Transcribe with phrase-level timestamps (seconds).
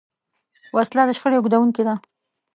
[0.75, 1.95] وسله د شخړې اوږدوونکې ده